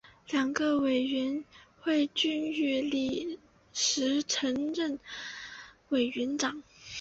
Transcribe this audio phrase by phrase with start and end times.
[0.25, 1.45] 这两个委员
[1.79, 3.37] 会均由李
[3.71, 4.97] 石曾任
[5.89, 6.63] 委员长。